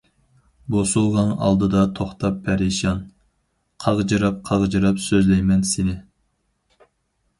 بوسۇغاڭ 0.75 1.33
ئالدىدا 1.47 1.83
توختاپ 1.99 2.39
پەرىشان، 2.47 3.03
قاغجىراپ-قاغجىراپ 3.87 5.05
سۆزلەيمەن 5.07 5.63
سېنى. 5.75 5.99